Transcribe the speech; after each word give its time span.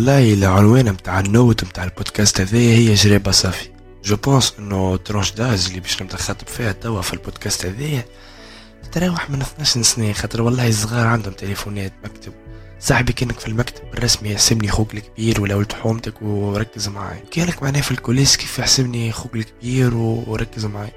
والله 0.00 0.34
العنوان 0.34 0.92
متاع 0.92 1.20
النوت 1.20 1.64
متاع 1.64 1.84
البودكاست 1.84 2.40
هذايا 2.40 2.76
هي 2.76 2.94
جريبة 2.94 3.30
صافي. 3.30 3.68
جو 4.04 4.16
بونس 4.16 4.54
إنه 4.58 4.96
ترونش 4.96 5.32
داز 5.32 5.66
اللي 5.66 5.80
باش 5.80 6.02
نبدأ 6.02 6.16
خاطب 6.16 6.46
فيها 6.46 6.72
توا 6.72 7.02
في 7.02 7.12
البودكاست 7.12 7.66
هذايا 7.66 8.04
تراوح 8.92 9.30
من 9.30 9.42
12 9.42 9.82
سنة 9.82 10.12
خاطر 10.12 10.42
والله 10.42 10.70
صغار 10.70 11.06
عندهم 11.06 11.32
تليفونات 11.32 11.92
مكتب. 12.04 12.32
صاحبي 12.80 13.12
كانك 13.12 13.38
في 13.38 13.48
المكتب 13.48 13.82
الرسمي 13.94 14.30
يحسبني 14.30 14.68
خوك 14.68 14.94
الكبير 14.94 15.40
ولا 15.40 15.54
ولد 15.54 15.72
حومتك 15.72 16.22
وركز 16.22 16.88
معاي 16.88 17.20
كانك 17.30 17.62
معناه 17.62 17.80
في 17.80 17.90
الكوليس 17.90 18.36
كيف 18.36 18.58
يحسبني 18.58 19.12
خوك 19.12 19.34
الكبير 19.34 19.94
وركز 19.94 20.64
معاي 20.64 20.92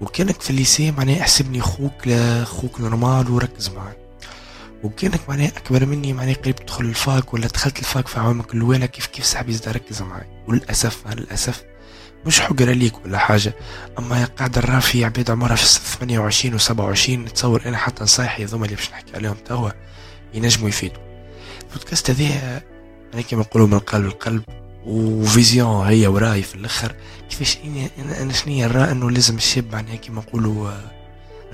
وكانك 0.00 0.40
في 0.40 0.50
الليسي 0.50 0.90
معناه 0.90 1.16
يحسبني 1.16 1.60
خوك 1.60 2.08
خوك 2.44 2.80
نورمال 2.80 3.30
وركز 3.30 3.68
معاي 3.68 3.99
وكانك 4.82 5.28
معناه 5.28 5.46
أكبر 5.48 5.86
مني 5.86 6.12
معناه 6.12 6.32
قريب 6.32 6.56
تدخل 6.56 6.84
ال 6.84 6.97
fac 6.97 7.34
ولا 7.34 7.46
دخلت 7.46 7.78
ال 7.78 7.86
fac 7.86 8.08
في 8.08 8.20
عوامك 8.20 8.54
الاولى 8.54 8.88
كيف 8.88 9.06
كيف 9.06 9.24
صاحبي 9.24 9.52
زاد 9.52 9.68
ركز 9.68 10.02
معاي؟ 10.02 10.26
وللأسف 10.48 11.06
للأسف 11.06 11.64
مش 12.26 12.40
حجرة 12.40 12.72
ليك 12.72 13.04
ولا 13.04 13.18
حاجة. 13.18 13.54
أما 13.98 14.24
قاعد 14.24 14.58
نرى 14.58 14.80
في 14.80 15.04
عباد 15.04 15.30
عمرها 15.30 15.54
في 15.56 15.66
ثمانية 15.66 16.18
وعشرين 16.18 16.54
وسبعة 16.54 16.84
وعشرين 16.84 17.24
نتصور 17.24 17.62
أنا 17.66 17.76
حتى 17.76 18.04
نصايحي 18.04 18.44
ذوما 18.44 18.64
اللي 18.64 18.76
باش 18.76 18.90
نحكي 18.90 19.16
عليهم 19.16 19.36
توا 19.44 19.70
ينجموا 20.34 20.68
يفيدوا. 20.68 21.02
البودكاست 21.62 22.10
هذا 22.10 22.62
أنا 23.14 23.22
كما 23.22 23.40
نقولوا 23.40 23.66
من 23.66 23.74
القلب 23.74 24.06
القلب 24.06 24.42
و 24.86 25.00
vision 25.00 25.86
هي 25.86 26.06
وراي 26.06 26.42
في 26.42 26.54
الآخر. 26.54 26.94
كيفاش 27.30 27.58
أنا 27.98 28.22
أنا 28.22 28.32
شنو 28.32 28.54
نرى 28.58 28.90
إنه 28.90 29.10
لازم 29.10 29.36
الشاب 29.36 29.72
معناها 29.72 29.96
كيما 29.96 30.20
نقولوا 30.20 30.72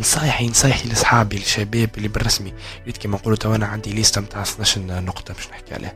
نصايحي 0.01 0.49
نصايحي 0.49 0.89
لأصحابي 0.89 1.37
الشباب 1.37 1.91
اللي 1.97 2.09
بالرسمي. 2.09 2.55
ريت 2.87 2.97
كيما 2.97 3.17
نقولوا 3.17 3.39
تو 3.39 3.55
أنا 3.55 3.67
عندي 3.67 3.93
liste 3.93 4.19
نتاع 4.19 4.43
12 4.43 4.81
نقطة 4.81 5.35
باش 5.35 5.49
نحكي 5.49 5.75
عليها. 5.75 5.95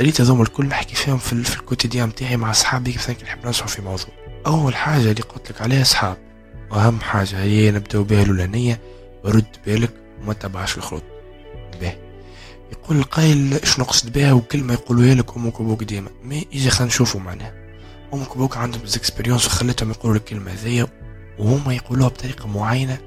ريت 0.00 0.20
هذوما 0.20 0.42
الكل 0.42 0.66
نحكي 0.66 0.94
فيهم 0.94 1.18
في, 1.18 1.42
في 1.44 1.56
ال 1.56 1.61
quotidien 1.61 2.08
نتاعي 2.08 2.36
مع 2.36 2.50
اصحابي 2.50 2.92
كيف 2.92 3.10
نحب 3.10 3.46
ننصحوا 3.46 3.68
في 3.68 3.82
موضوع. 3.82 4.08
أول 4.46 4.76
حاجة 4.76 5.10
اللي 5.10 5.22
قلت 5.22 5.50
لك 5.50 5.62
عليها 5.62 5.82
أصحاب. 5.82 6.16
وأهم 6.70 7.00
حاجة 7.00 7.42
هي 7.42 7.70
نبداو 7.70 8.04
بها 8.04 8.22
الأولانية. 8.22 8.80
رد 9.24 9.56
بالك 9.66 9.92
وما 10.22 10.32
تبعش 10.32 10.76
الخروط 10.76 11.02
به 11.80 11.96
يقول 12.72 12.96
القايل 12.96 13.60
شنو 13.64 13.84
قصد 13.84 14.12
بها 14.12 14.32
وكلمة 14.32 14.74
يقولوها 14.74 15.14
لك 15.14 15.36
أمك 15.36 15.60
وابوك 15.60 15.84
ديما. 15.84 16.10
ما 16.24 16.34
يجي 16.34 16.70
خلينا 16.70 16.86
نشوفوا 16.86 17.20
معناها. 17.20 17.54
أمك 18.14 18.30
وابوك 18.30 18.56
عندهم 18.56 18.86
expériences 18.86 19.46
وخليتهم 19.46 19.90
يقولوا 19.90 20.16
الكلمة 20.16 20.52
هذيا 20.52 20.86
وهما 21.38 21.74
يقولوها 21.74 22.08
بطريقة 22.08 22.46
معينة 22.48 22.98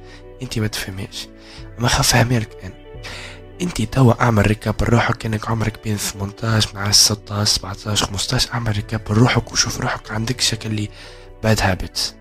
انت 0.41 0.59
ما 0.59 0.67
تفهمهاش 0.67 1.27
ما 1.79 1.87
خفهمها 1.87 2.39
لك 2.39 2.57
أنا. 2.63 2.73
انت 3.61 3.81
توا 3.81 4.21
أعمل 4.21 4.47
récap 4.47 4.75
لروحك 4.81 5.17
كأنك 5.17 5.49
عمرك 5.49 5.83
بين 5.83 5.97
18 5.97 6.69
مع 6.75 6.91
16 6.91 7.45
17 7.45 8.05
15 8.05 8.53
أعمل 8.53 8.75
récap 8.75 9.01
لروحك 9.09 9.51
وشوف 9.51 9.79
روحك 9.79 10.11
عندك 10.11 10.41
شكل 10.41 10.69
اللي 10.69 10.89
bad 11.43 11.61
habits 11.61 12.15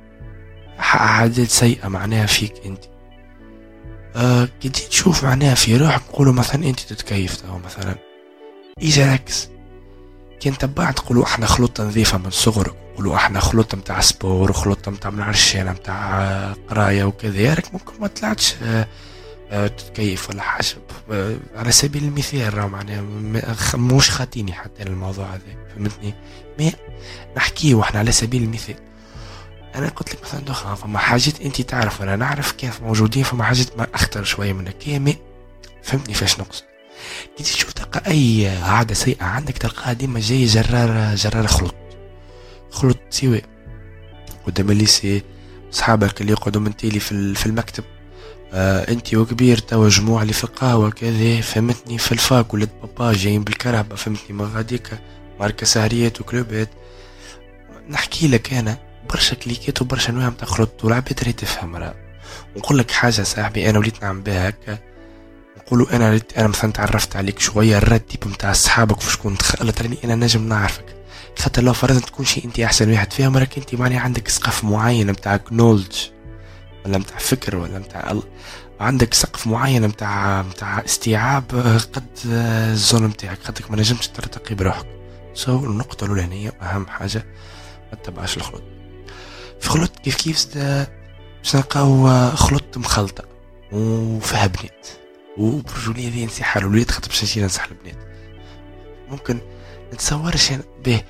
عادات 0.79 1.49
سيئة 1.49 1.89
معناها 1.89 2.27
فيك 2.27 2.55
انت 2.67 2.85
آه 4.17 4.49
كي 4.61 4.69
تشوف 4.69 5.25
معناها 5.25 5.55
في 5.55 5.77
روحك 5.77 6.03
نقولوا 6.09 6.33
مثلا 6.33 6.65
انت 6.69 6.81
تتكيف 6.81 7.37
توا 7.37 7.59
مثلا. 7.59 7.95
يجي 8.81 9.03
عكس 9.03 9.49
كي 10.41 10.51
تبعت 10.51 10.97
تقولوا 10.97 11.25
إحنا 11.25 11.47
خلطة 11.47 11.85
نظيفة 11.85 12.19
من 12.19 12.31
صغرك. 12.31 12.80
نقولوا 12.93 13.17
إحنا 13.17 13.41
خلطة 13.41 13.77
متاع 13.77 14.01
sport 14.01 14.51
وخلطة 14.51 14.91
متاع 14.91 15.11
من 15.11 15.23
عرشانة 15.23 15.73
متاع 15.73 16.53
قراية 16.71 17.05
وكذا 17.05 17.41
يارك 17.41 17.73
ممكن 17.73 17.93
ما 18.01 18.07
طلعتش 18.07 18.55
آه 18.63 18.87
آه 19.51 19.67
تتكيف 19.67 20.31
ولا 20.31 20.43
حاجة. 20.43 20.67
آه 21.13 21.37
على 21.57 21.73
سبيل 21.73 22.05
المثال 22.05 22.55
راه 22.55 22.67
معناها 22.67 23.03
مش 23.75 24.11
خاتيني 24.11 24.53
حتى 24.53 24.83
الموضوع 24.83 25.27
هذا 25.27 25.41
فهمتني؟ 25.75 26.15
ما 26.61 26.73
نحكيه 27.37 27.75
وإحنا 27.75 27.99
على 27.99 28.13
سبيل 28.13 28.43
المثال. 28.43 28.75
أنا 29.75 29.89
قلت 29.89 30.15
لك 30.15 30.23
مثلا 30.23 30.41
دخان 30.41 30.75
فما 30.75 30.99
حاجات 30.99 31.41
أنت 31.41 31.61
تعرف 31.61 32.01
وأنا 32.01 32.17
نعرف 32.17 32.53
كيف 32.53 32.83
موجودين 32.83 33.23
فما 33.25 33.45
حاجات 33.45 33.79
ما 33.79 33.87
أخطر 33.95 34.25
شوية 34.25 34.53
منك. 34.53 34.79
كامل 34.79 35.17
فهمتني 35.83 36.15
فاش 36.15 36.41
نقصد. 36.41 36.65
كي 37.37 37.43
تشوف 37.43 37.73
تلقى 37.73 38.11
أي 38.11 38.49
عادة 38.63 38.95
سيئة 38.95 39.25
عندك 39.25 39.59
تلقاها 39.59 39.93
ديما 39.93 40.21
جاي 40.21 40.47
جرار 40.47 41.15
جرار 41.15 41.47
خلط. 41.47 41.75
خلط 42.81 42.99
سواء 43.11 43.43
قدام 44.47 44.71
الليسي 44.71 45.23
صحابك 45.71 46.21
اللي 46.21 46.33
يقعدوا 46.33 46.61
من 46.61 46.77
تيلي 46.77 47.01
في, 47.01 47.47
المكتب. 47.47 47.85
آه 48.53 48.91
انت 48.93 49.15
وكبير 49.15 49.59
توا 49.59 49.89
جموع 49.89 50.23
اللي 50.23 50.33
في 50.33 50.45
القهوة 50.45 50.91
كذا 50.91 51.41
فهمتني؟ 51.41 51.99
في 51.99 52.13
الفاك 52.13 52.55
ولاد 52.55 52.69
بابا 52.83 53.13
جايين 53.13 53.45
بالكرهبة 53.45 53.97
فهمتني؟ 53.97 54.37
ما 54.37 54.51
غاديك 54.55 54.99
ماركة 55.41 55.67
سهريات 55.67 56.21
وكلوبات. 56.21 56.69
نحكي 57.91 58.29
لك 58.29 58.53
أنا 58.53 58.79
برشا 59.11 59.35
كليكات 59.35 59.83
وبرشا 59.83 60.11
انواع 60.13 60.29
متاع 60.29 60.49
خلط 60.49 60.85
والعباد 60.85 61.15
تريد 61.15 61.35
تفهم 61.35 61.77
راه 61.77 61.95
نقول 62.57 62.79
لك 62.79 62.91
حاجة 62.91 63.23
صاحبي 63.23 63.71
أنا 63.71 63.79
وليت 63.79 64.03
نعمل 64.03 64.21
بها 64.21 64.49
هكا. 64.49 64.79
نقولوا 65.59 65.97
أنا 65.97 66.11
ريت 66.11 66.39
أنا 66.39 66.49
مثلا 66.49 66.73
تعرفت 66.73 67.17
عليك 67.17 67.39
شوية 67.39 67.79
الرتيب 67.79 68.29
نتاع 68.29 68.53
صحابك 68.53 69.01
في 69.01 69.13
شكون 69.13 69.35
دخلت 69.35 69.83
راني 69.83 69.97
أنا 70.05 70.15
نجم 70.15 70.49
نعرفك. 70.49 71.00
خاطر 71.39 71.63
لو 71.63 71.73
فرضا 71.73 72.01
تكون 72.01 72.27
شي 72.27 72.45
انت 72.45 72.61
أحسن 72.61 72.93
واحد 72.93 73.13
فيهم 73.13 73.37
راك 73.37 73.59
انت 73.59 73.75
معناها 73.75 74.01
عندك 74.01 74.29
سقف 74.29 74.65
معين 74.65 75.11
نتاع 75.11 75.41
نولج 75.53 75.97
ولا 76.85 76.99
نتاع 76.99 77.19
فكر 77.19 77.57
ولا 77.57 77.79
نتاع 77.79 78.15
عندك 78.81 79.15
سقف 79.15 79.47
معين 79.47 79.87
نتاع 79.87 80.43
نتاع 80.43 80.85
استيعاب 80.85 81.45
قد 81.93 82.07
الزون 82.27 83.07
نتاعك 83.07 83.43
خاطرك 83.43 83.71
ما 83.71 83.77
نجمش 83.77 84.09
ترتقي 84.09 84.55
بروحك. 84.55 84.87
سو 85.35 85.61
so, 85.61 85.65
النقطة 85.65 86.05
الأولانية 86.05 86.53
أهم 86.63 86.87
حاجة 86.87 87.25
ما 87.93 87.99
تبعش 88.05 88.37
الخلط 88.37 88.63
في 89.61 89.69
خلط 89.69 89.97
كيف 89.97 90.17
كيف 90.17 90.57
باش 90.57 91.57
نلقاو 91.57 92.31
خلط 92.31 92.79
مخلطة 92.79 93.25
وفيها 93.73 94.47
بنات. 94.47 94.89
وبرجولية 95.37 96.11
ذي 96.11 96.27
نصيحة 96.27 96.61
الوليد 96.61 96.91
خاطر 96.91 97.09
باش 97.09 97.25
نجي 97.25 97.41
ننصح 97.41 97.65
البنات. 97.65 97.99
ممكن 99.09 99.41
نتصورش 99.95 100.53
به. 100.85 101.03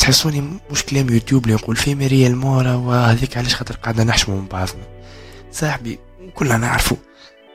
تحسوني 0.00 0.60
مش 0.70 0.84
كلام 0.84 1.10
يوتيوب 1.10 1.44
اللي 1.44 1.54
نقول 1.54 1.76
فيه 1.76 2.06
ريال 2.06 2.36
مورا 2.36 2.74
وهذيك 2.74 3.36
علاش 3.36 3.54
خاطر 3.54 3.76
قاعدة 3.76 4.04
نحشمو 4.04 4.40
من 4.40 4.46
بعضنا. 4.46 4.86
صاحبي 5.52 5.98
كلنا 6.34 6.56
نعرفو. 6.56 6.96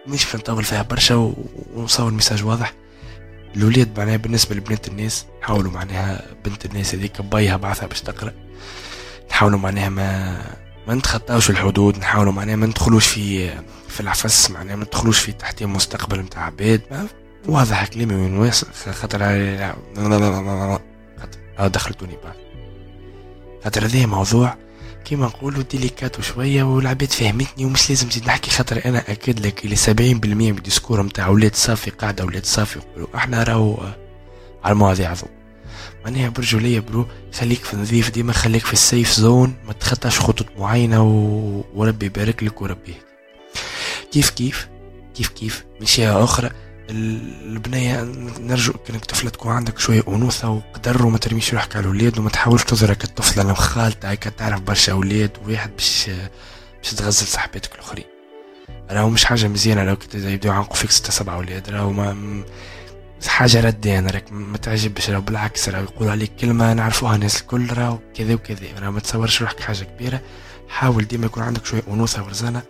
مش 0.08 0.26
باش 0.26 0.36
نطول 0.36 0.64
فيها 0.64 0.82
برشا 0.82 1.34
ونصور 1.74 2.12
ميساج 2.12 2.44
واضح. 2.44 2.74
الولاد 3.56 4.00
معناها 4.00 4.18
بالنسبة 4.18 4.56
لبنات 4.56 4.88
الناس 4.88 5.26
حاولوا 5.42 5.72
معناها 5.72 6.26
بنت 6.46 6.66
الناس 6.66 6.96
هذيك 6.96 7.22
بايها 7.22 7.58
بعثها 7.58 7.88
باش 7.88 8.02
تقرأ. 8.02 8.34
نحاولوا 9.30 9.60
معناها 9.60 9.90
ما 9.90 10.42
ما 10.88 10.94
نتخطاوش 10.94 11.50
الحدود 11.50 11.98
نحاولوا 11.98 12.34
معناها 12.34 12.56
ما 12.56 12.66
ندخلوش 12.66 13.08
في 13.08 13.50
في 13.90 14.00
العفس 14.00 14.52
معناها 14.52 14.76
ما 14.76 14.84
ندخلوش 14.84 15.20
في 15.20 15.32
تحتيم 15.32 15.74
مستقبل 15.74 16.20
نتاع 16.20 16.46
عباد. 16.46 16.82
واضح 17.48 17.88
كلامي 17.88 18.14
من 18.16 18.38
واسع 18.38 18.68
خاطر 18.92 19.22
دخلتوني 21.60 22.18
بعد. 22.24 22.36
خاطر 23.64 23.86
هذا 23.86 24.06
موضوع 24.06 24.56
كيما 25.06 25.26
نقولوا 25.26 25.64
délicat 25.64 26.22
شوية 26.22 26.64
والعباد 26.64 27.12
فهمتني 27.12 27.66
ومش 27.66 27.90
لازم 27.90 28.08
نزيد 28.08 28.26
نحكي 28.28 28.52
خاطر 28.52 28.82
أنا 28.86 29.00
أكد 29.12 29.46
لك 29.46 29.66
اللي 29.66 29.76
70% 29.76 30.26
من 30.26 30.58
ال 30.58 30.63
discours 30.63 31.04
نتاع 31.04 31.28
ولاد 31.28 31.56
صافي 31.56 31.90
قاعدة 31.92 32.26
ولاد 32.26 32.46
صافي 32.46 32.80
يقولوا 32.80 33.08
إحنا 33.16 33.44
راهو 33.44 33.78
على 34.64 34.74
المواضيع 34.74 35.12
هذو. 35.12 35.28
معناها 36.06 36.30
برجولية 36.30 36.80
bro 36.80 37.08
خليك 37.34 37.64
في 37.64 37.74
النظيف 37.74 38.12
ديما 38.12 38.34
خليك 38.34 38.66
في 38.66 38.74
ال 38.74 38.82
safe 38.82 39.14
zone 39.14 39.54
ما 39.68 39.74
تخطاش 39.74 40.20
خطوط 40.20 40.46
معينة 40.58 41.04
و... 41.04 41.64
وربي 41.76 42.06
يبارك 42.06 42.44
لك 42.44 42.62
وربي 42.62 42.96
كيف 44.12 44.30
كيف؟ 44.30 44.68
كيف 45.16 45.28
كيف؟ 45.28 45.66
من 45.80 45.86
جهة 45.86 46.24
أخرى 46.24 46.50
البنية 46.90 48.04
نرجو 48.40 48.74
كانك 48.74 49.06
طفلة 49.06 49.30
تكون 49.30 49.52
عندك 49.52 49.80
شوية 49.80 50.04
أنوثة 50.08 50.50
وقدر 50.50 51.06
وما 51.06 51.18
ترميش 51.18 51.54
روحك 51.54 51.76
على 51.76 51.84
الأولاد 51.84 52.20
وما 52.20 52.30
تحاولش 52.30 52.64
تزرك 52.64 53.04
الطفلة 53.04 53.44
المخالطة 53.44 54.10
هيك 54.10 54.24
تعرف 54.24 54.62
برشا 54.62 54.92
أولاد 54.92 55.32
وواحد 55.46 55.72
باش 55.72 56.10
باش 56.84 56.94
تغزل 56.94 57.28
صاحباتك 57.28 57.76
الآخرين. 57.76 58.06
راهو 58.92 59.10
مش 59.10 59.26
حاجة 59.26 59.48
مزيانة 59.48 59.84
لو 59.84 59.96
كنت 59.96 60.16
يبداو 60.16 60.54
عنقوا 60.54 60.76
فيك 60.76 60.92
ستة 60.92 61.12
سبعة 61.12 61.36
أولاد 61.36 61.70
راهو 61.70 61.92
ما 61.92 62.44
حاجة 63.28 63.62
ردانه 63.62 64.12
راك 64.12 64.32
ما 64.32 64.58
تعجبش 64.58 65.10
راه 65.10 65.20
بالعكس 65.20 65.70
راه 65.70 65.82
يقول 65.82 66.10
عليك 66.10 66.32
كلمة 66.42 66.74
نعرفوها 66.74 67.16
الناس 67.16 67.42
الكل 67.42 67.74
راه 67.74 68.00
كذا 68.16 68.34
وكذا 68.34 68.80
راه 68.80 68.90
ما 68.90 69.00
تصورش 69.00 69.42
روحك 69.42 69.60
حاجة 69.60 69.84
كبيرة. 69.84 70.22
حاول 70.70 71.08
ديما 71.08 71.26
يكون 71.26 71.44
عندك 71.44 71.66
شوية 71.66 71.84
أنوثة 71.88 72.24
ورزانه 72.24 72.62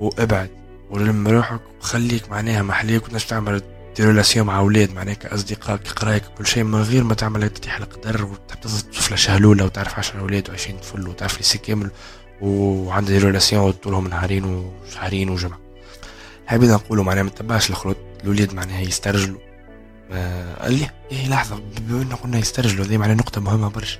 وأبعد. 0.00 0.61
ولم 0.92 1.28
روحك 1.28 1.60
وخليك 1.80 2.30
معناها 2.30 2.62
محليك 2.62 3.04
وتنجم 3.04 3.26
تعمل 3.28 3.62
relation 4.00 4.46
مع 4.46 4.58
أولاد 4.58 4.94
معناها 4.94 5.14
كأصدقاء 5.14 5.76
كقرايك 5.76 6.22
كل 6.38 6.46
شيء. 6.46 6.62
من 6.64 6.82
غير 6.82 7.04
ما 7.04 7.14
تعمل 7.14 7.50
تطيح 7.50 7.76
القدر 7.76 8.24
وتحتفظ 8.24 8.82
طفلة 8.82 9.16
شهلولة 9.16 9.64
وتعرف 9.64 9.98
10 9.98 10.20
أولاد 10.20 10.48
و20 10.48 10.80
طفل 10.82 11.08
وتعرف 11.08 11.54
لي 11.54 11.58
كامل 11.58 11.90
وعندها 12.40 13.18
relation 13.18 13.72
طولهم 13.72 14.08
نهارين 14.08 14.44
وشهرين 14.44 15.30
وجمعة. 15.30 15.60
حابين 16.46 16.70
نقولوا 16.70 17.04
معناها 17.04 17.22
ما 17.22 17.30
تبعش 17.30 17.70
الخلط 17.70 17.96
الولاد 18.24 18.54
معناها 18.54 18.80
يسترجلوا. 18.80 19.40
قال 20.60 20.74
لي 20.74 20.90
إيه 21.12 21.28
لحظة 21.28 21.62
بما 21.80 22.14
قلنا 22.14 22.38
يسترجلوا 22.38 22.84
ذي 22.84 22.98
معناها 22.98 23.16
نقطة 23.16 23.40
مهمة 23.40 23.68
برشا. 23.68 23.98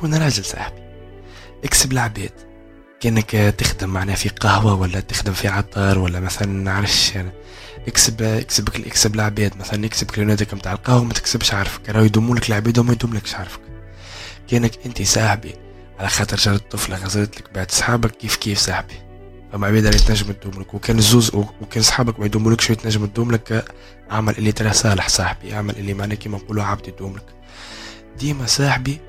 كون 0.00 0.14
راجل 0.14 0.44
صاحبي 0.44 0.82
اكسب 1.64 1.92
العباد. 1.92 2.51
كأنك 3.02 3.30
تخدم 3.58 3.88
معناها 3.88 4.16
في 4.16 4.28
قهوة 4.28 4.74
ولا 4.74 5.00
تخدم 5.00 5.32
في 5.32 5.48
عطار 5.48 5.98
ولا 5.98 6.20
مثلا 6.20 6.48
نعرفش 6.48 7.14
يعني 7.14 7.30
اكسب 7.88 8.22
اكسب 8.22 8.68
اكسب 8.86 9.14
العباد 9.14 9.56
مثلا 9.56 9.86
اكسب 9.86 10.10
clients 10.10 10.44
اتك 10.44 10.54
نتاع 10.54 10.72
القهوة 10.72 11.04
ما 11.04 11.12
تكسبش 11.12 11.54
عارفك. 11.54 11.90
راهو 11.90 12.04
يدوموا 12.04 12.36
لك 12.36 12.48
العباد 12.48 12.78
وما 12.78 12.92
يدوملكش 12.92 13.34
عارفك. 13.34 13.60
كأنك 14.48 14.72
أنت 14.86 15.02
صاحبي. 15.02 15.54
على 15.98 16.08
خاطر 16.08 16.36
جرت 16.36 16.72
طفلة 16.72 16.96
غزلت 16.96 17.40
لك 17.40 17.52
بعد 17.54 17.70
صحابك 17.70 18.10
كيف 18.10 18.36
كيف 18.36 18.58
صاحبي. 18.58 18.94
فما 19.52 19.66
عباد 19.66 19.86
اللي 19.86 19.98
تنجم 19.98 20.32
تدوم 20.32 20.60
لك. 20.62 20.74
وكان 20.74 20.98
الزوز 20.98 21.34
وكان 21.34 21.82
صحابك 21.82 22.20
ما 22.20 22.26
يدومولكش 22.26 22.66
تنجم 22.66 23.06
تدوم 23.06 23.30
لك 23.30 23.64
أعمل 24.10 24.38
اللي 24.38 24.52
ترى 24.52 24.72
صالح 24.72 25.08
صاحبي. 25.08 25.54
أعمل 25.54 25.76
اللي 25.76 25.94
معناه 25.94 26.14
كيما 26.14 26.38
نقولوا 26.38 26.64
عبد 26.64 26.88
يدوم 26.88 27.16
لك. 27.16 27.26
ديما 28.18 28.46
صاحبي 28.46 29.00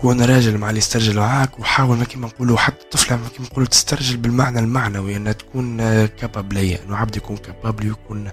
كون 0.00 0.20
راجل 0.24 0.58
مع 0.58 0.68
اللي 0.68 0.78
يسترجل 0.78 1.16
معاك 1.16 1.60
وحاول 1.60 1.96
ما 1.96 2.04
كيما 2.04 2.26
نقولوا 2.26 2.58
حتى 2.58 2.84
الطفلة 2.84 3.16
ما 3.16 3.28
كيما 3.28 3.48
نقولوا 3.48 3.68
تسترجل 3.68 4.16
بالمعنى 4.16 4.58
المعنوي 4.58 5.16
إنها 5.16 5.32
تكون 5.32 5.76
كابابلية 6.06 6.80
انه 6.84 6.96
عبد 6.96 7.16
يكون 7.16 7.36
كابابل 7.36 7.86
ويكون 7.86 8.30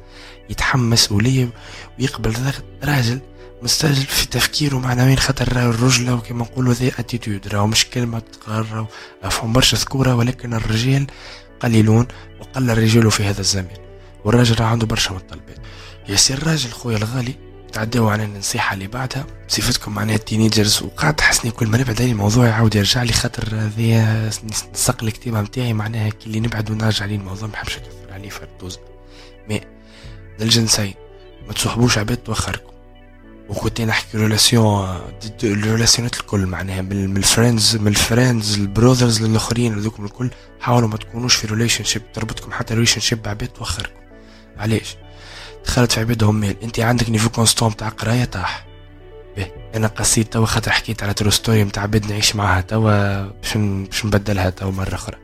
يتحمس 0.50 0.94
مسؤولية 0.94 1.50
ويقبل 2.00 2.36
راجل 2.84 3.20
مستعجل 3.62 4.04
في 4.04 4.28
تفكيره 4.28 4.78
معنويا 4.78 5.16
خاطر 5.16 5.48
الرجلة 5.48 6.16
وكما 6.16 6.44
نقولوا 6.44 6.74
ذي 6.74 6.92
اتيتيود 7.00 7.48
راهو 7.48 7.68
مش 7.68 7.86
كلمة 7.86 8.20
تقال 8.20 8.86
فهم 9.30 9.54
برشا 9.54 9.78
ذكورة 9.78 10.16
ولكن 10.16 10.54
الرجال 10.54 11.08
قليلون 11.60 12.08
وقل 12.40 12.70
الرجال 12.70 13.12
في 13.12 13.24
هذا 13.24 13.42
الزمان 13.42 13.78
والراجل 14.26 14.60
راه 14.60 14.66
عنده 14.66 14.86
برشا 14.88 15.14
متطلبات. 15.14 15.58
ياسر 16.10 16.34
الراجل 16.34 16.72
خويا 16.72 16.98
الغالي 16.98 17.53
تعداو 17.74 18.10
على 18.10 18.24
النصيحة 18.24 18.74
اللي 18.74 18.88
بعدها. 18.88 19.26
بصفتكم 19.48 19.94
معناها 19.94 20.16
ال 20.16 20.22
teenagers 20.22 20.82
وقعد 20.84 21.16
تحسني 21.16 21.52
كل 21.52 21.68
ما 21.68 21.78
نبعد 21.78 22.02
علي 22.02 22.12
الموضوع 22.12 22.48
يعاود 22.48 22.76
يرجع 22.76 23.04
لي 23.04 23.14
خاطر 23.14 23.56
ذي 23.56 24.06
نسق 24.74 25.04
الكتابة 25.04 25.42
نتاعي 25.42 25.74
معناها 25.74 26.10
كي 26.10 26.26
اللي 26.28 26.40
نبعد 26.40 26.72
ونرجع 26.72 27.06
لي 27.06 27.16
الموضوع 27.16 27.48
ما 27.48 27.54
نحبش 27.54 27.78
نكثر 27.78 28.14
عليه 28.14 28.30
فردوز 28.30 28.80
mais 29.50 29.62
الجنسين 30.42 30.94
ما 31.48 31.54
تصحبوش 31.54 31.98
عباد 31.98 32.18
توخركم. 32.18 32.74
وكنت 33.50 33.82
نحكي 33.82 34.18
relation 34.18 35.02
ال 35.44 35.51
relation 35.51 36.12
ات 36.12 36.20
الكل 36.20 36.46
معناها 36.46 36.82
من 36.82 37.18
ال 37.18 37.25
friends 37.25 37.76
من 37.76 37.88
ال 37.88 37.97
friends 37.97 38.60
ال 38.60 38.67
brothers 38.67 39.24
للاخرين 39.24 39.74
هذوكم 39.74 40.06
الكل 40.06 40.30
حاولوا 40.60 40.90
ما 40.90 40.98
تكونوش 40.98 41.36
في 41.36 41.48
relationship 41.48 42.02
تربطكم 42.14 42.52
حتى 42.52 42.74
relationship 42.74 43.22
بعباد 43.22 43.50
توخركم. 43.50 44.00
علاش؟ 44.58 44.96
دخلت 45.66 45.92
في 45.92 46.00
عبادهم 46.00 46.40
ميل. 46.40 46.56
انت 46.64 46.80
عندك 46.80 47.10
niveau 47.10 47.30
constant 47.30 47.76
تاع 47.76 47.90
قراية 47.90 48.26
طاح. 48.26 48.66
به 49.38 49.48
أنا 49.76 49.88
قصيت 49.88 50.34
توا 50.34 50.46
خاطر 50.46 50.72
حكيت 50.72 51.04
على 51.04 51.14
true 51.14 51.30
story 51.30 51.64
نتاع 51.64 51.84
عباد 51.84 52.06
نعيش 52.12 52.36
معاها 52.36 52.62
توا 52.62 53.24
باش 53.24 53.58
باش 53.58 54.06
نبدلها 54.06 54.50
توا 54.50 54.72
مرة 54.72 54.96
أخرى. 54.96 55.18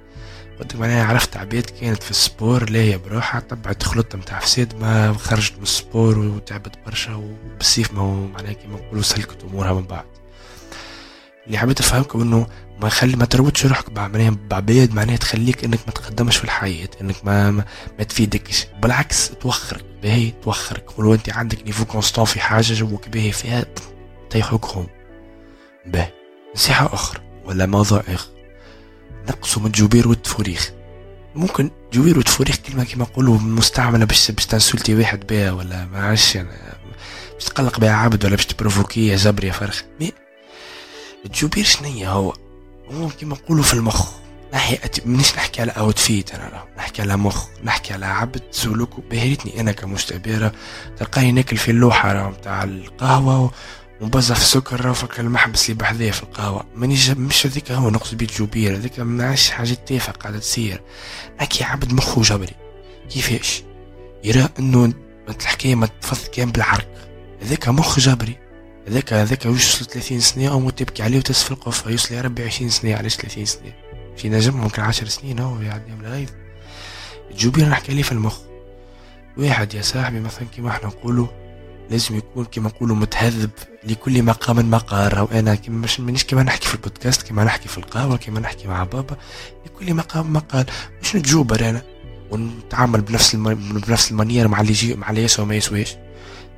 قلت 0.60 0.76
معناها 0.76 1.06
عرفت 1.06 1.38
عباد 1.38 1.64
كانت 1.82 2.04
في 2.04 2.12
ال 2.12 2.21
sport 2.21 2.70
لاهية 2.70 2.98
بروحها 2.98 3.42
تبعت 3.42 3.84
خلطة 3.84 4.18
متاع 4.18 4.40
فساد 4.40 4.76
ما 4.76 5.14
خرجت 5.14 5.54
من 5.58 5.64
ال 5.64 5.73
sport 5.73 6.20
وتعبت 6.20 6.76
برشا 6.86 7.16
وبالسيف 7.16 7.94
ما 7.94 8.28
معناها 8.34 8.54
كيما 8.54 8.76
نقولوا 8.76 9.04
سلكت 9.04 9.44
أمورها 9.44 9.74
من 9.74 9.84
بعد. 9.84 10.06
اللي 11.50 11.58
حبيت 11.58 11.80
أفهمكم 11.80 12.22
إنه 12.22 12.48
ما 12.82 12.90
خلي 12.90 13.16
ما 13.16 13.26
تروتش 13.26 13.66
روحك 13.66 13.90
معناها 13.98 14.38
بعباد 14.50 14.94
معناها 14.94 15.18
تخليك 15.18 15.64
إنك 15.64 15.80
ما 15.88 15.94
تقدمش 15.94 16.38
في 16.38 16.44
الحياة 16.44 16.90
إنك 17.02 17.16
ما 17.26 17.52
ما, 17.52 17.66
ما 17.98 18.04
تفيدكش. 18.04 18.68
بالعكس 18.82 19.30
توخرك. 19.30 19.86
باهي 20.04 20.32
توخرك. 20.44 21.00
ولو 21.00 21.14
أنت 21.14 21.30
عندك 21.30 21.66
نيفو 21.66 21.86
كونستون 21.86 22.26
في 22.26 22.40
حاجة 22.40 22.74
جوك 22.74 23.10
باهي 23.10 23.32
فيها 23.32 23.66
تيحوك 24.30 24.66
هم 24.66 24.88
باهي. 25.86 26.12
نصيحة 26.56 26.94
أخرى 26.94 27.22
ولا 27.46 27.66
موضوع 27.66 28.04
آخر. 28.08 28.30
نقصوا 29.30 29.62
من 29.62 29.72
جوبير 29.72 30.08
والتفوريخ 30.08 30.72
ممكن 31.36 31.72
جوبير 31.94 32.18
والتفوريخ 32.18 32.56
كلمة 32.58 32.84
كما 32.84 33.04
نقولوا 33.04 33.38
مستعملة 33.38 34.06
باش 34.06 34.32
باش 34.32 34.46
تنسلتي 34.46 34.96
واحد 34.96 35.28
بها 35.28 35.52
ولا 35.52 35.86
ما 35.86 36.02
عرفش 36.04 36.36
يعني 36.36 36.50
باش 37.34 37.46
تقلق 37.46 37.80
بها 37.80 37.92
عبد 37.92 38.26
ولا 38.26 38.36
باش 38.36 38.46
تبروفوكيه 38.46 39.16
جبر 39.16 39.44
يا 39.44 39.52
فرخ. 39.52 39.82
مي 40.00 40.12
الجوبير 41.26 41.64
شنية؟ 41.64 42.12
هو 42.12 42.34
هو 42.92 43.10
كما 43.22 43.36
نقولوا 43.36 43.64
في 43.64 43.74
المخ. 43.74 44.12
ناحية 44.54 44.92
منيش 45.06 45.36
نحكي 45.36 45.62
على 45.62 45.72
اوتفيت 45.72 46.36
أنا 46.36 46.64
نحكي 46.78 47.02
على 47.02 47.18
مخ 47.18 47.48
نحكي 47.64 47.94
على 47.94 48.06
عبد 48.06 48.42
سلوكه. 48.52 49.04
بهرتني 49.12 49.60
أنا 49.60 49.72
كمستعبيرة 49.72 50.52
تلقاني 50.98 51.32
ناكل 51.32 51.58
في 51.58 51.72
اللوحة 51.72 52.30
نتاع 52.30 52.64
القهوة 52.64 53.52
وبزف 54.02 54.44
سكر 54.44 54.94
فك 54.94 55.20
المحبس 55.20 55.70
اللي 55.70 55.80
بحذيه 55.80 56.12
في 56.12 56.24
القهوة. 56.24 56.66
مانيش 56.76 57.10
مش 57.10 57.46
هذيك 57.46 57.72
هو 57.72 57.90
نقصد 57.90 58.18
بيت 58.18 58.38
جوبير. 58.38 58.76
هذيك 58.76 59.00
منعش 59.00 59.50
حاجات 59.50 59.88
تافهة 59.88 60.14
قاعدة 60.14 60.40
تصير. 60.40 60.82
هكي 61.40 61.64
عبد 61.64 61.94
مخه 61.94 62.22
جبري. 62.22 62.56
كيفاش؟ 63.10 63.64
يرى 64.24 64.50
أنه 64.60 64.94
الحكاية 65.30 65.76
ما 65.76 65.90
تفض 66.02 66.28
كان 66.28 66.52
بالعرق. 66.52 66.88
هذاك 67.42 67.70
مخ 67.70 68.00
جبري. 68.00 68.38
هذاك 68.90 69.14
هذاك 69.14 69.46
يوصل 69.46 69.86
30 69.86 70.20
سنة 70.20 70.48
أو 70.48 70.70
تبكي 70.70 71.04
عليه 71.04 71.18
وتسفل 71.18 71.54
القفة 71.54 71.92
يوصل 71.92 72.16
يا 72.16 72.22
ربي 72.22 72.44
20 72.44 72.70
سنة 72.70 72.96
علاش 72.96 73.16
30 73.16 73.46
سنة؟ 73.46 73.74
في 74.18 74.30
نجم 74.30 74.58
ممكن 74.58 74.82
10 74.82 75.08
سنين 75.08 75.40
هو 75.40 75.62
يعدي 75.62 75.92
من 75.92 76.06
الغيظ 76.06 76.30
الجوبير 77.32 77.70
نحكي 77.70 77.92
عليه 77.92 78.04
في 78.04 78.12
المخ. 78.12 78.38
واحد 79.38 79.74
يا 79.74 79.82
صاحبي 79.82 80.20
مثلا 80.20 80.48
كيما 80.56 80.70
إحنا 80.70 80.88
نقولوا 80.88 81.28
لازم 81.90 82.18
يكون 82.18 82.46
كما 82.46 82.70
نقولوا 82.70 82.96
متهذب 82.96 83.50
لكل 83.84 84.24
مقام 84.24 84.72
مقال 84.72 85.16
أو 85.16 85.26
أنا 85.26 85.56
كما 85.56 85.78
مش 85.78 86.00
مانيش 86.00 86.24
كما 86.24 86.44
نحكي 86.44 86.68
في 86.68 86.74
البودكاست 86.76 87.28
كما 87.28 87.44
نحكي 87.44 87.68
في 87.70 87.78
القهوة 87.78 88.18
كما 88.18 88.40
نحكي 88.40 88.68
مع 88.68 88.84
بابا 88.84 89.18
لكل 89.66 89.94
مقام 89.94 90.34
مقال 90.34 90.66
مش 91.02 91.16
نتجوبر 91.16 91.70
أنا 91.70 91.82
ونتعامل 92.32 93.02
بنفس 93.02 93.36
الم... 93.36 93.54
بنفس 93.56 94.12
ال 94.12 94.16
manière 94.16 94.48
مع 94.48 94.62
اللي 94.62 94.72
يجي 94.72 94.96
مع 94.96 95.10
اللي 95.10 95.24
يسوى 95.24 95.46
ما 95.46 95.56
يسواش. 95.56 95.96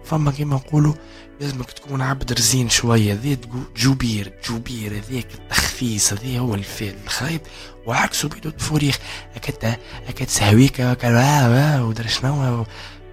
فما 0.05 0.31
كما 0.31 0.55
نقولوا 0.55 0.93
لازمك 1.41 1.71
تكون 1.71 2.01
عبد 2.01 2.33
رزين 2.33 2.69
شوية 2.69 3.13
ذي 3.13 3.37
جوبير 3.77 4.33
جوبير 4.49 4.91
هذاك 4.91 5.27
التخفيص 5.33 6.13
هذا 6.13 6.39
هو 6.39 6.55
الفعل 6.55 6.95
الخايب 7.03 7.41
وعكسه 7.85 8.29
بيدو 8.29 8.49
تفوريخ 8.49 8.99
هكذا 9.35 9.77
هكذا 10.07 10.27
سهويك 10.27 10.81
هكذا 10.81 11.81
ودر 11.81 12.07
شنو؟ 12.07 12.65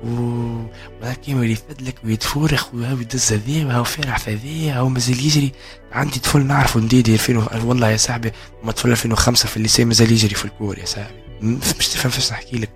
و 0.05 1.13
كيما 1.25 1.47
يفد 1.47 1.83
لك 1.83 1.95
ويتفورخ 2.05 2.75
وهو 2.75 2.99
يدز 2.99 3.33
هذي 3.33 3.65
وهو 3.65 3.85
فرح 3.85 4.19
في 4.19 4.33
هذي 4.33 4.71
وهو 4.71 4.89
مازال 4.89 5.27
يجري. 5.27 5.53
عندي 5.93 6.19
طفل 6.19 6.47
نعرفه 6.47 6.81
نديدي 6.81 7.15
2000 7.15 7.65
والله 7.65 7.91
يا 7.91 7.97
صاحبي 7.97 8.33
ما 8.63 8.73
طفل 8.73 8.91
2005 8.91 9.49
في 9.49 9.57
الليسي 9.57 9.85
مازال 9.85 10.13
يجري 10.13 10.35
في 10.35 10.45
الكور 10.45 10.79
يا 10.79 10.87
صاحبي. 10.87 11.15
مش 11.43 11.89
تفهم 11.89 12.11
فاش 12.11 12.33
نحكي 12.33 12.57
لك. 12.57 12.71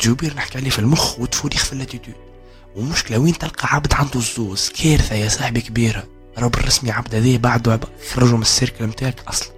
جوبير 0.00 0.34
نحكي 0.34 0.58
عليه 0.58 0.70
في 0.70 0.78
المخ 0.78 1.18
وتفوريخ 1.18 1.64
في 1.64 1.72
اللاتيتود. 1.72 2.14
ومشكلة 2.76 3.18
وين 3.18 3.38
تلقى 3.38 3.68
عبد 3.74 3.94
عنده 3.94 4.20
الزوز؟ 4.20 4.72
كارثة 4.82 5.14
يا 5.14 5.28
صاحبي 5.28 5.60
كبيرة. 5.60 6.06
راه 6.38 6.46
بالرسمي 6.46 6.90
عبد 6.90 7.14
هذي 7.14 7.38
بعده 7.38 7.80
خرجوا 8.10 8.36
من 8.36 8.42
السيركل 8.42 8.84
نتاعك 8.84 9.20
أصلا. 9.28 9.48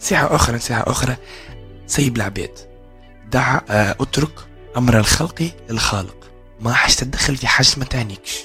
نصيحة 0.00 0.34
أخرى 0.34 0.56
نصيحة 0.56 0.82
أخرى. 0.86 1.16
سيب 1.86 2.16
العباد. 2.16 2.58
دع 3.30 3.60
آه، 3.70 3.96
أترك 4.00 4.32
أمر 4.76 4.98
الخلق 4.98 5.52
للخالق. 5.70 6.30
ما 6.60 6.72
حاش 6.72 6.96
تتدخل 6.96 7.36
في 7.36 7.46
حاجة 7.46 7.68
ما 7.76 7.84
تعنيكش. 7.84 8.38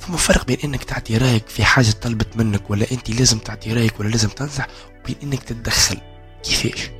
فما 0.00 0.16
فرق 0.16 0.46
بين 0.46 0.58
إنك 0.64 0.84
تعطي 0.84 1.16
رأيك 1.16 1.48
في 1.48 1.64
حاجة 1.64 1.90
طلبت 1.90 2.36
منك 2.36 2.70
ولا 2.70 2.86
انت 2.92 3.10
لازم 3.10 3.38
تعطي 3.38 3.72
رأيك 3.72 4.00
ولا 4.00 4.08
لازم 4.08 4.28
تنصح 4.28 4.66
وبين 5.00 5.16
إنك 5.22 5.42
تتدخل. 5.42 5.98
كيفاش؟ 6.42 6.90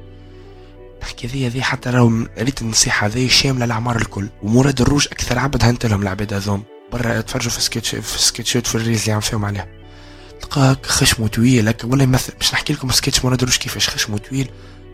نحكي 1.02 1.26
ذي 1.26 1.48
ذي 1.48 1.62
حتى 1.62 1.90
لو 1.90 2.26
ريت 2.38 2.62
النصيحة 2.62 3.06
ذي 3.06 3.28
شاملة 3.28 3.64
الأعمار 3.64 3.96
الكل. 3.96 4.28
ومراد 4.42 4.80
الروج 4.80 5.06
أكثر 5.12 5.38
عبد 5.38 5.64
هنت 5.64 5.86
لهم 5.86 6.02
العباد 6.02 6.34
هذوم. 6.34 6.62
برا 6.92 7.20
تفرجوا 7.20 7.50
في 7.50 7.60
سكتش 7.60 7.94
في 7.94 8.18
سكتشات 8.18 8.66
في 8.66 8.74
الريز 8.74 9.00
اللي 9.00 9.12
عم 9.12 9.20
فيهم 9.20 9.44
عليها. 9.44 9.68
تلقاك 10.40 10.86
خشمه 10.86 11.26
طويل. 11.26 11.68
هكا 11.68 11.88
ولا 11.88 12.02
يمثل 12.02 12.32
باش 12.38 12.52
نحكي 12.54 12.72
لكم 12.72 12.90
سكتش 12.90 13.24
مراد 13.24 13.42
الروج 13.42 13.56
كيفاش 13.56 13.88
خشمه 13.88 14.18
طويل. 14.18 14.50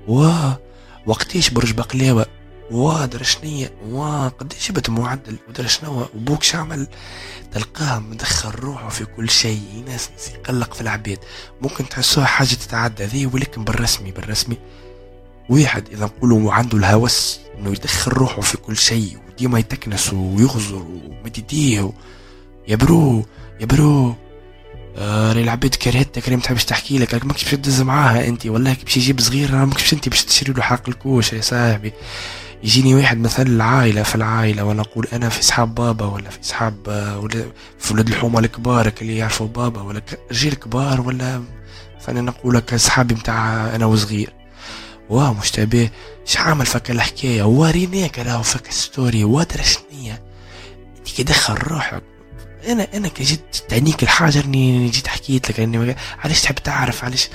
واه 0.09 0.61
وقتيش 1.07 1.51
برج 1.51 1.73
بقلاوة؟ 1.73 2.27
وا 2.71 3.07
درا 3.07 3.23
شنيا 3.23 3.71
وا 3.85 4.29
قديش 4.29 4.69
جبت 4.69 4.91
معدل؟ 4.91 5.37
ودرا 5.49 5.67
شنو؟ 5.67 6.09
وبوك 6.15 6.43
شعمل 6.43 6.89
تلقاه 7.53 7.99
مدخل 7.99 8.51
روحه 8.51 8.89
في 8.89 9.05
كل 9.05 9.31
شيء. 9.31 9.85
ناس 9.87 10.11
يقلق 10.35 10.75
في 10.75 10.81
العباد. 10.81 11.19
ممكن 11.61 11.89
تحسوها 11.89 12.27
حاجة 12.27 12.55
تتعدى 12.55 13.05
ذي 13.05 13.27
ولكن 13.27 13.65
بالرسمي 13.65 14.11
بالرسمي 14.11 14.59
واحد 15.49 15.89
إذا 15.93 16.05
نقولوا 16.05 16.53
عنده 16.53 16.79
الهوس 16.79 17.41
إنه 17.59 17.71
يدخل 17.71 18.13
روحه 18.13 18.41
في 18.41 18.57
كل 18.57 18.77
شيء 18.77 19.19
وديما 19.29 19.59
يتكنس 19.59 20.13
ويغزر 20.13 20.77
ومد 20.77 21.39
يديه 21.39 21.93
يا 22.69 22.77
برو 22.77 23.25
يا 23.61 23.67
برو. 23.67 24.15
آه 24.97 25.33
العباد 25.33 25.75
كرهتك 25.75 26.29
ما 26.29 26.37
تحبش 26.41 26.65
تحكي 26.65 26.99
لك 26.99 27.25
ماكش 27.25 27.45
باش 27.45 27.53
تدز 27.53 27.81
معاها 27.81 28.27
أنت. 28.27 28.47
والله 28.47 28.77
باش 28.85 28.97
يجيب 28.97 29.21
صغير 29.21 29.65
ماكش 29.65 29.93
أنت 29.93 30.09
باش 30.09 30.25
تشري 30.25 30.53
له 30.53 30.63
حق 30.63 30.89
الكوش 30.89 31.33
يا 31.33 31.41
صاحبي. 31.41 31.93
يجيني 32.65 32.95
واحد 32.95 33.19
مثلا 33.19 33.47
العائلة 33.47 34.03
في 34.03 34.15
العائلة 34.15 34.65
وأنا 34.65 34.83
أقول 34.83 35.07
أنا 35.13 35.29
في 35.29 35.41
اصحاب 35.41 35.75
بابا 35.75 36.07
ولا 36.07 36.31
في 36.31 36.41
اصحاب 36.41 36.75
ولا 37.23 37.45
في 37.79 37.95
ولاد 37.95 38.09
الحومة 38.09 38.39
الكبار 38.39 38.93
اللي 39.03 39.17
يعرفوا 39.17 39.47
بابا 39.47 39.83
ولا 39.83 40.03
رجال 40.31 40.55
كبار 40.55 41.01
ولا 41.01 41.43
فأنا 42.01 42.21
نقول 42.21 42.55
لك 42.55 42.75
اصحابي 42.75 43.15
متاع 43.15 43.75
أنا 43.75 43.87
وصغير. 43.87 44.38
واه 45.11 45.33
مش 45.33 45.51
تبيه 45.51 45.93
عامل 46.37 46.67
فك 46.67 46.91
الحكاية؟ 46.91 47.43
وريناك 47.43 48.19
راهو 48.19 48.43
فك 48.43 48.71
ستوري 48.71 49.25
وادرى 49.25 49.63
شنية 49.65 50.23
أنت 50.99 51.09
كي 51.09 51.23
دخل 51.23 51.55
روحك 51.55 52.03
أنا 52.69 52.89
أنا 52.95 53.11
جيت 53.21 53.57
تعنيك 53.69 54.03
الحاجة 54.03 54.45
إني 54.45 54.89
جيت 54.89 55.07
حكيت 55.07 55.51
لك 55.51 55.61
إني 55.61 55.97
علاش 56.25 56.43
تحب 56.43 56.55
تعرف؟ 56.55 57.05
علاش؟ 57.05 57.29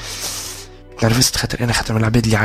نرفزت 1.03 1.36
خاطر 1.38 1.63
أنا 1.63 1.74
خاطر 1.74 1.94
من 1.94 2.00
العباد 2.00 2.24
اللي 2.25 2.38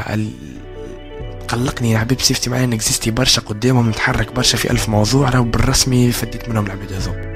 قلقني. 1.49 1.93
العباد 1.93 2.19
بسيفتي 2.19 2.51
معايا 2.51 2.65
انك 2.65 2.81
زيستي 2.81 3.11
برشا 3.11 3.43
قدامهم 3.43 3.91
نتحرك 3.91 4.33
برشا 4.33 4.59
في 4.59 4.71
ألف 4.71 4.89
موضوع 4.89 5.29
راهو 5.29 5.45
بالرسمي 5.45 6.13
فديت 6.13 6.49
منهم 6.49 6.67
العباد 6.67 6.93
هذوك 6.93 7.28